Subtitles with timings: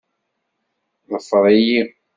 [1.13, 1.81] Ḍfer-iyi.